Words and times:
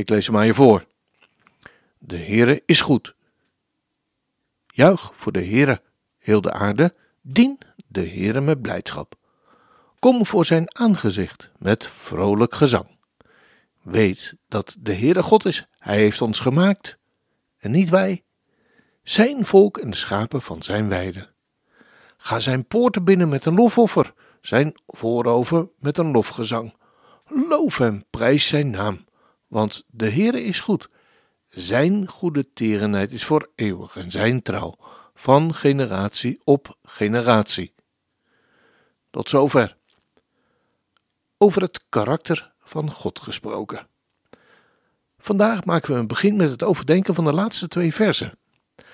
Ik 0.00 0.08
lees 0.08 0.26
hem 0.26 0.36
aan 0.36 0.46
je 0.46 0.54
voor. 0.54 0.86
De 1.98 2.16
Heere 2.16 2.62
is 2.66 2.80
goed. 2.80 3.14
Juich 4.66 5.10
voor 5.12 5.32
de 5.32 5.44
Heere, 5.44 5.82
heel 6.18 6.40
de 6.40 6.52
aarde, 6.52 6.94
dien 7.20 7.58
de 7.86 8.08
Heere 8.08 8.40
met 8.40 8.62
blijdschap. 8.62 9.14
Kom 9.98 10.26
voor 10.26 10.44
zijn 10.44 10.76
aangezicht 10.76 11.50
met 11.58 11.86
vrolijk 11.86 12.54
gezang. 12.54 12.86
Weet 13.82 14.34
dat 14.48 14.76
de 14.80 14.94
Heere 14.94 15.22
God 15.22 15.44
is, 15.44 15.66
hij 15.78 15.96
heeft 15.96 16.20
ons 16.20 16.40
gemaakt 16.40 16.98
en 17.58 17.70
niet 17.70 17.88
wij. 17.88 18.24
Zijn 19.02 19.46
volk 19.46 19.78
en 19.78 19.90
de 19.90 19.96
schapen 19.96 20.42
van 20.42 20.62
zijn 20.62 20.88
weide. 20.88 21.28
Ga 22.16 22.38
zijn 22.38 22.66
poorten 22.66 23.04
binnen 23.04 23.28
met 23.28 23.44
een 23.44 23.54
lofoffer, 23.54 24.12
zijn 24.40 24.74
voorover 24.86 25.68
met 25.78 25.98
een 25.98 26.10
lofgezang. 26.10 26.74
Loof 27.26 27.78
hem, 27.78 28.04
prijs 28.10 28.48
zijn 28.48 28.70
naam, 28.70 29.08
want 29.50 29.84
de 29.86 30.10
Heere 30.10 30.42
is 30.42 30.60
goed. 30.60 30.88
Zijn 31.48 32.08
goede 32.08 32.52
terenheid 32.52 33.12
is 33.12 33.24
voor 33.24 33.50
eeuwig 33.54 33.96
en 33.96 34.10
zijn 34.10 34.42
trouw 34.42 34.74
van 35.14 35.54
generatie 35.54 36.40
op 36.44 36.76
generatie. 36.82 37.74
Tot 39.10 39.28
zover. 39.28 39.76
Over 41.38 41.62
het 41.62 41.84
karakter 41.88 42.52
van 42.62 42.90
God 42.90 43.18
gesproken. 43.20 43.86
Vandaag 45.18 45.64
maken 45.64 45.94
we 45.94 46.00
een 46.00 46.06
begin 46.06 46.36
met 46.36 46.50
het 46.50 46.62
overdenken 46.62 47.14
van 47.14 47.24
de 47.24 47.32
laatste 47.32 47.68
twee 47.68 47.94
versen. 47.94 48.38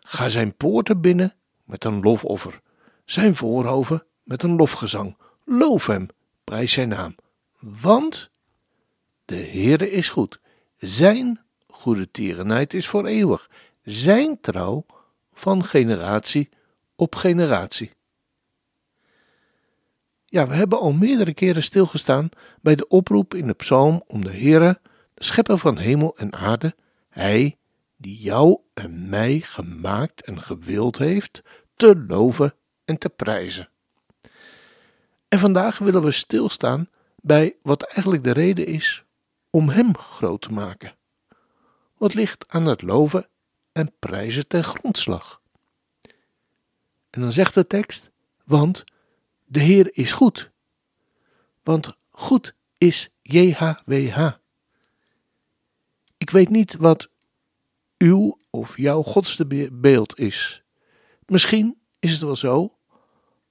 Ga 0.00 0.28
zijn 0.28 0.56
poorten 0.56 1.00
binnen 1.00 1.34
met 1.64 1.84
een 1.84 2.00
lofoffer, 2.00 2.60
zijn 3.04 3.34
voorhoven 3.34 4.06
met 4.22 4.42
een 4.42 4.56
lofgezang. 4.56 5.16
Loof 5.44 5.86
hem, 5.86 6.08
prijs 6.44 6.72
zijn 6.72 6.88
naam. 6.88 7.14
Want 7.58 8.30
de 9.28 9.36
Heere 9.36 9.90
is 9.90 10.08
goed. 10.08 10.40
Zijn 10.78 11.40
goede 11.66 12.10
tierenheid 12.10 12.74
is 12.74 12.88
voor 12.88 13.06
eeuwig. 13.06 13.50
Zijn 13.82 14.40
trouw 14.40 14.86
van 15.32 15.64
generatie 15.64 16.48
op 16.96 17.14
generatie. 17.14 17.90
Ja, 20.24 20.46
we 20.46 20.54
hebben 20.54 20.78
al 20.78 20.92
meerdere 20.92 21.34
keren 21.34 21.62
stilgestaan 21.62 22.28
bij 22.60 22.74
de 22.74 22.88
oproep 22.88 23.34
in 23.34 23.46
de 23.46 23.52
psalm 23.52 24.02
om 24.06 24.24
de 24.24 24.30
Heere, 24.30 24.80
de 25.14 25.24
schepper 25.24 25.58
van 25.58 25.78
hemel 25.78 26.16
en 26.16 26.32
aarde, 26.32 26.74
Hij 27.08 27.56
die 27.96 28.20
jou 28.20 28.58
en 28.74 29.08
mij 29.08 29.40
gemaakt 29.40 30.22
en 30.22 30.42
gewild 30.42 30.98
heeft, 30.98 31.42
te 31.76 32.04
loven 32.08 32.54
en 32.84 32.98
te 32.98 33.08
prijzen. 33.08 33.68
En 35.28 35.38
vandaag 35.38 35.78
willen 35.78 36.02
we 36.02 36.10
stilstaan 36.10 36.88
bij 37.16 37.56
wat 37.62 37.82
eigenlijk 37.82 38.24
de 38.24 38.32
reden 38.32 38.66
is 38.66 39.06
om 39.50 39.68
Hem 39.68 39.96
groot 39.96 40.40
te 40.40 40.52
maken. 40.52 40.96
Wat 41.96 42.14
ligt 42.14 42.48
aan 42.48 42.66
het 42.66 42.82
loven 42.82 43.28
en 43.72 43.92
prijzen 43.98 44.48
ten 44.48 44.64
grondslag? 44.64 45.40
En 47.10 47.20
dan 47.20 47.32
zegt 47.32 47.54
de 47.54 47.66
tekst, 47.66 48.10
want 48.44 48.84
de 49.44 49.60
Heer 49.60 49.88
is 49.92 50.12
goed. 50.12 50.50
Want 51.62 51.96
goed 52.10 52.54
is 52.78 53.08
JHWH. 53.22 54.30
Ik 56.18 56.30
weet 56.30 56.48
niet 56.48 56.76
wat 56.76 57.10
uw 57.98 58.38
of 58.50 58.76
jouw 58.76 59.02
godsbeeld 59.02 60.18
is. 60.18 60.62
Misschien 61.26 61.78
is 61.98 62.12
het 62.12 62.20
wel 62.20 62.36
zo, 62.36 62.76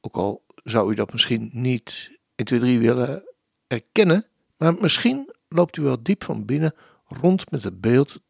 ook 0.00 0.16
al 0.16 0.44
zou 0.64 0.92
u 0.92 0.94
dat 0.94 1.12
misschien 1.12 1.50
niet 1.52 2.10
1, 2.34 2.46
2, 2.46 2.60
3 2.60 2.78
willen 2.78 3.34
erkennen, 3.66 4.26
maar 4.56 4.74
misschien 4.74 5.31
loopt 5.52 5.76
u 5.76 5.82
wel 5.82 6.02
diep 6.02 6.24
van 6.24 6.44
binnen 6.44 6.74
rond 7.06 7.50
met 7.50 7.62
het 7.62 7.80
beeld 7.80 8.20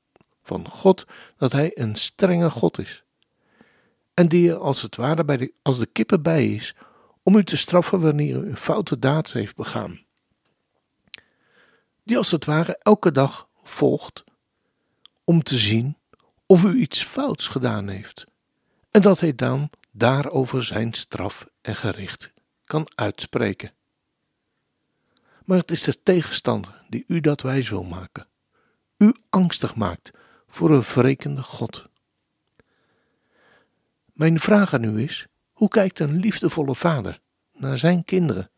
van 0.43 0.69
God 0.69 1.05
dat 1.37 1.53
Hij 1.53 1.71
een 1.75 1.95
strenge 1.95 2.51
God 2.51 2.79
is. 2.79 3.05
En 4.15 4.29
die 4.29 4.51
er 4.51 4.59
als 4.59 4.83
het 4.83 4.97
ware 4.97 5.25
bij 5.25 5.37
de, 5.37 5.53
als 5.63 5.79
de 5.79 5.87
kippen 5.87 6.23
bij 6.23 6.55
is 6.55 6.75
om 7.23 7.37
u 7.37 7.45
te 7.45 7.57
straffen 7.57 8.01
wanneer 8.01 8.37
u 8.37 8.49
een 8.49 8.57
foute 8.57 8.99
daad 8.99 9.33
heeft 9.33 9.57
begaan. 9.57 10.01
Die 12.05 12.17
als 12.17 12.31
het 12.31 12.45
ware 12.45 12.79
elke 12.83 13.13
dag 13.13 13.49
volgt 13.63 14.25
om 15.25 15.43
te 15.43 15.59
zien 15.59 15.97
of 16.47 16.65
u 16.65 16.75
iets 16.75 17.03
fouts 17.05 17.49
gedaan 17.49 17.89
heeft. 17.89 18.27
En 18.91 19.03
dat 19.03 19.21
hij 19.21 19.35
dan 19.35 19.71
daarover 19.91 20.65
zijn 20.65 20.93
straf 20.93 21.47
en 21.61 21.77
gericht 21.77 22.33
kan 22.65 22.87
uitspreken. 22.95 23.73
Maar 25.45 25.59
het 25.59 25.71
is 25.71 25.83
de 25.83 26.03
tegenstander 26.03 26.85
die 26.89 27.05
u 27.07 27.21
dat 27.21 27.41
wijs 27.41 27.69
wil 27.69 27.85
maken, 27.85 28.27
u 28.97 29.15
angstig 29.31 29.75
maakt 29.75 30.11
voor 30.49 30.71
een 30.71 30.83
wrekende 30.83 31.43
God. 31.43 31.89
Mijn 34.13 34.41
vraag 34.41 34.75
aan 34.75 34.85
u 34.85 35.03
is: 35.03 35.27
hoe 35.53 35.69
kijkt 35.69 35.99
een 35.99 36.17
liefdevolle 36.17 36.75
vader 36.75 37.21
naar 37.53 37.79
zijn 37.79 38.05
kinderen? 38.05 38.51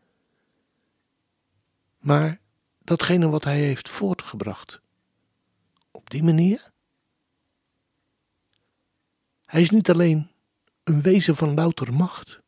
Maar 1.97 2.39
datgene 2.79 3.29
wat 3.29 3.43
hij 3.43 3.59
heeft 3.59 3.89
voortgebracht, 3.89 4.81
op 5.91 6.09
die 6.09 6.23
manier? 6.23 6.71
Hij 9.45 9.61
is 9.61 9.69
niet 9.69 9.89
alleen 9.89 10.31
een 10.83 11.01
wezen 11.01 11.35
van 11.35 11.53
louter 11.53 11.93
macht. 11.93 12.39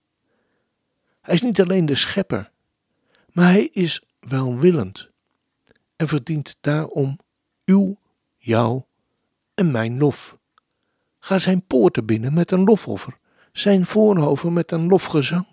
Hij 1.22 1.34
is 1.34 1.42
niet 1.42 1.62
alleen 1.62 1.86
de 1.86 1.96
schepper, 1.96 2.52
maar 3.31 3.46
hij 3.46 3.66
is 3.66 4.02
welwillend 4.27 5.09
en 5.95 6.07
verdient 6.07 6.57
daarom 6.61 7.19
uw, 7.65 7.97
jou 8.38 8.83
en 9.53 9.71
mijn 9.71 9.97
lof. 9.97 10.38
Ga 11.19 11.39
zijn 11.39 11.65
poorten 11.65 12.05
binnen 12.05 12.33
met 12.33 12.51
een 12.51 12.63
lofoffer, 12.63 13.17
zijn 13.51 13.85
voorhoven 13.85 14.53
met 14.53 14.71
een 14.71 14.88
lofgezang. 14.88 15.47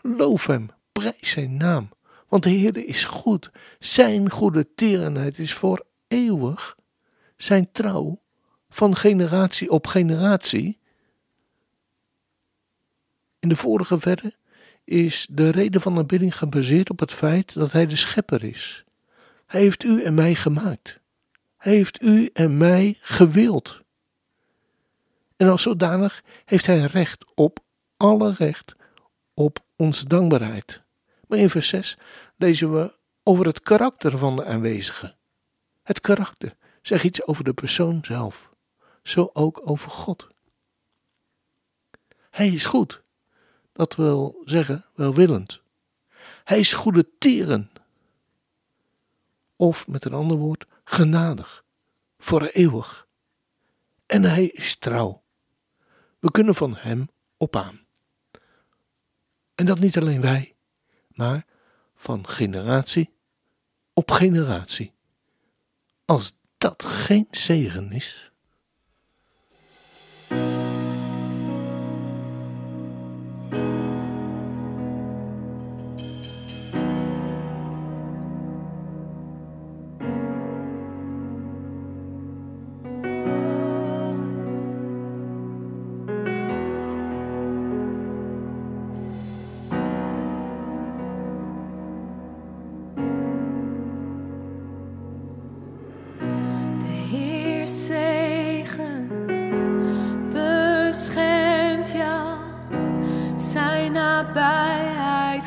Loof 0.00 0.46
hem, 0.46 0.68
prijs 0.92 1.30
zijn 1.30 1.56
naam, 1.56 1.88
want 2.28 2.42
de 2.42 2.50
Heer 2.50 2.76
is 2.76 3.04
goed. 3.04 3.50
Zijn 3.78 4.30
goede 4.30 4.74
tierenheid 4.74 5.38
is 5.38 5.54
voor 5.54 5.86
eeuwig. 6.08 6.76
Zijn 7.36 7.72
trouw 7.72 8.20
van 8.68 8.96
generatie 8.96 9.70
op 9.70 9.86
generatie. 9.86 10.78
In 13.38 13.48
de 13.48 13.56
vorige 13.56 14.00
verre 14.00 14.34
is 14.86 15.26
de 15.30 15.50
reden 15.50 15.80
van 15.80 15.96
aanbidding 15.96 16.36
gebaseerd 16.36 16.90
op 16.90 16.98
het 17.00 17.12
feit 17.12 17.54
dat 17.54 17.72
Hij 17.72 17.86
de 17.86 17.96
schepper 17.96 18.44
is. 18.44 18.84
Hij 19.46 19.60
heeft 19.60 19.84
u 19.84 20.02
en 20.02 20.14
mij 20.14 20.34
gemaakt. 20.34 20.98
Hij 21.56 21.74
heeft 21.74 22.02
u 22.02 22.30
en 22.32 22.56
mij 22.56 22.98
gewild. 23.00 23.80
En 25.36 25.48
als 25.48 25.62
zodanig 25.62 26.22
heeft 26.44 26.66
Hij 26.66 26.80
recht 26.80 27.24
op 27.34 27.58
alle 27.96 28.34
recht 28.38 28.76
op 29.34 29.58
onze 29.76 30.06
dankbaarheid. 30.06 30.82
Maar 31.28 31.38
in 31.38 31.50
vers 31.50 31.68
6 31.68 31.98
lezen 32.36 32.72
we 32.72 32.94
over 33.22 33.46
het 33.46 33.60
karakter 33.60 34.18
van 34.18 34.36
de 34.36 34.44
aanwezige. 34.44 35.14
Het 35.82 36.00
karakter 36.00 36.56
zegt 36.82 37.04
iets 37.04 37.26
over 37.26 37.44
de 37.44 37.52
persoon 37.52 37.98
zelf, 38.02 38.50
zo 39.02 39.30
ook 39.32 39.60
over 39.64 39.90
God. 39.90 40.28
Hij 42.30 42.48
is 42.48 42.66
goed. 42.66 43.04
Dat 43.76 43.94
wil 43.96 44.42
zeggen 44.44 44.84
welwillend. 44.94 45.60
Hij 46.44 46.58
is 46.58 46.72
goede 46.72 47.08
tieren. 47.18 47.70
Of 49.56 49.86
met 49.86 50.04
een 50.04 50.12
ander 50.14 50.36
woord, 50.36 50.66
genadig, 50.84 51.64
voor 52.18 52.42
eeuwig. 52.42 53.06
En 54.06 54.22
hij 54.22 54.46
is 54.46 54.76
trouw. 54.76 55.22
We 56.18 56.30
kunnen 56.30 56.54
van 56.54 56.76
hem 56.76 57.08
op 57.36 57.56
aan. 57.56 57.80
En 59.54 59.66
dat 59.66 59.78
niet 59.78 59.98
alleen 59.98 60.20
wij, 60.20 60.54
maar 61.08 61.46
van 61.94 62.28
generatie 62.28 63.10
op 63.92 64.10
generatie. 64.10 64.92
Als 66.04 66.36
dat 66.58 66.84
geen 66.84 67.28
zegen 67.30 67.92
is. 67.92 68.32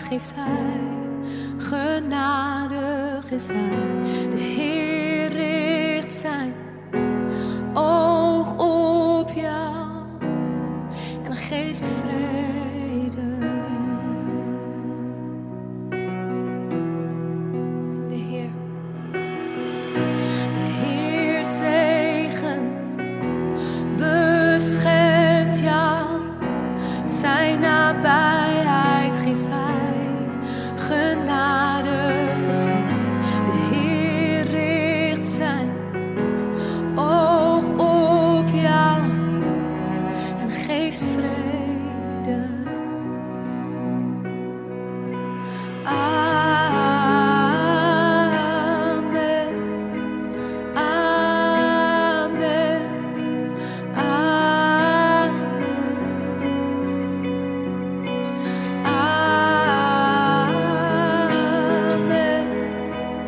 geeft 0.09 0.31
Hij. 0.35 0.79
Genadig 1.57 3.31
is 3.31 3.47
de 3.47 4.38
Heer 4.38 5.29
richt 5.31 6.13
zijn 6.13 6.58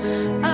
I 0.04 0.51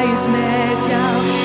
Is 0.00 0.26
met 0.26 0.86
jou. 0.88 1.39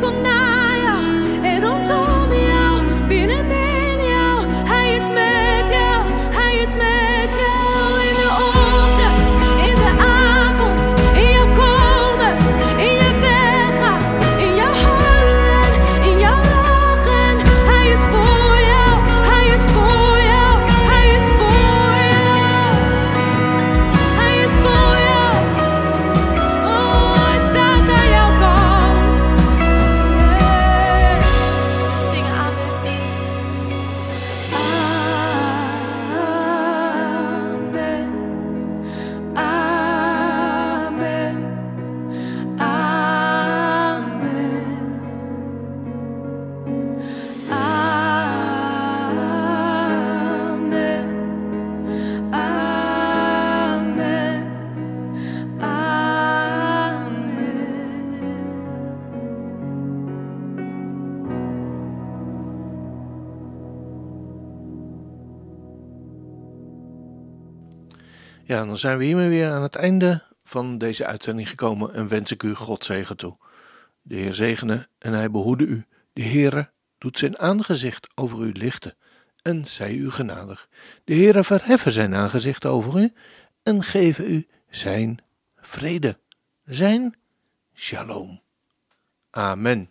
con 0.00 0.22
nadie. 0.22 0.35
Ja, 68.46 68.64
dan 68.64 68.76
zijn 68.76 68.98
we 68.98 69.04
hiermee 69.04 69.28
weer 69.28 69.50
aan 69.50 69.62
het 69.62 69.74
einde 69.74 70.22
van 70.44 70.78
deze 70.78 71.06
uitzending 71.06 71.48
gekomen 71.48 71.94
en 71.94 72.08
wens 72.08 72.30
ik 72.30 72.42
u 72.42 72.54
God 72.54 72.84
zegen 72.84 73.16
toe. 73.16 73.36
De 74.02 74.16
Heer 74.16 74.34
zegene 74.34 74.88
en 74.98 75.12
hij 75.12 75.30
behoede 75.30 75.66
u. 75.66 75.86
De 76.12 76.22
Heere 76.22 76.70
doet 76.98 77.18
zijn 77.18 77.38
aangezicht 77.38 78.08
over 78.14 78.42
u 78.42 78.52
lichten 78.52 78.96
en 79.42 79.64
zij 79.64 79.94
u 79.94 80.10
genadig. 80.10 80.68
De 81.04 81.14
Heere 81.14 81.44
verheffen 81.44 81.92
zijn 81.92 82.14
aangezicht 82.14 82.66
over 82.66 83.00
u 83.00 83.12
en 83.62 83.82
geven 83.82 84.30
u 84.30 84.46
zijn 84.70 85.18
vrede, 85.56 86.18
zijn 86.64 87.16
shalom. 87.74 88.40
Amen. 89.30 89.90